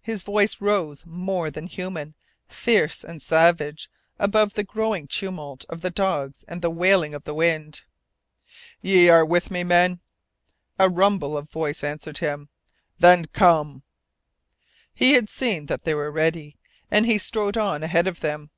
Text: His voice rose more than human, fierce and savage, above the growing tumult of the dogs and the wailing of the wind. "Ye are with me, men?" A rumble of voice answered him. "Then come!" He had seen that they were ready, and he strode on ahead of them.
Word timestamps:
His 0.00 0.22
voice 0.22 0.62
rose 0.62 1.04
more 1.04 1.50
than 1.50 1.66
human, 1.66 2.14
fierce 2.48 3.04
and 3.04 3.20
savage, 3.20 3.90
above 4.18 4.54
the 4.54 4.64
growing 4.64 5.06
tumult 5.06 5.66
of 5.68 5.82
the 5.82 5.90
dogs 5.90 6.42
and 6.48 6.62
the 6.62 6.70
wailing 6.70 7.12
of 7.12 7.24
the 7.24 7.34
wind. 7.34 7.82
"Ye 8.80 9.10
are 9.10 9.26
with 9.26 9.50
me, 9.50 9.62
men?" 9.62 10.00
A 10.78 10.88
rumble 10.88 11.36
of 11.36 11.50
voice 11.50 11.84
answered 11.84 12.16
him. 12.16 12.48
"Then 12.98 13.26
come!" 13.26 13.82
He 14.94 15.12
had 15.12 15.28
seen 15.28 15.66
that 15.66 15.84
they 15.84 15.92
were 15.92 16.10
ready, 16.10 16.56
and 16.90 17.04
he 17.04 17.18
strode 17.18 17.58
on 17.58 17.82
ahead 17.82 18.06
of 18.06 18.20
them. 18.20 18.48